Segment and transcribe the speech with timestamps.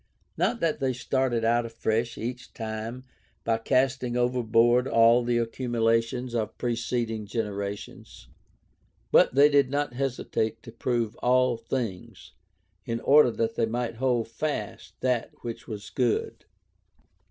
[0.35, 3.03] Not that they started out afresh each time
[3.43, 8.27] by casting overboard all the accumulations of preceding generations,
[9.11, 12.31] but they did not hesitate to "prove all things"
[12.83, 16.45] in order that they might "hold fast that which was good."